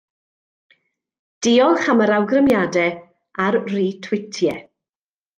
Diolch 1.47 1.89
am 1.93 2.01
yr 2.05 2.13
awgrymiadau, 2.17 2.95
a'r 3.45 3.55
rîtwîtiau. 3.73 4.57